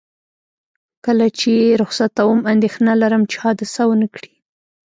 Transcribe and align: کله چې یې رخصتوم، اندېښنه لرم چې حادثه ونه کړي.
کله 1.05 1.27
چې 1.37 1.49
یې 1.61 1.69
رخصتوم، 1.81 2.39
اندېښنه 2.53 2.91
لرم 3.01 3.23
چې 3.31 3.35
حادثه 3.43 3.81
ونه 3.87 4.07
کړي. 4.15 4.31